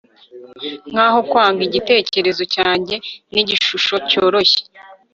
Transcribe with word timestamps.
Nkaho 0.91 1.19
kwanga 1.29 1.61
igitekerezo 1.69 2.43
cyanjye 2.55 2.95
nigishusho 3.33 3.95
cyoroshye 4.09 4.61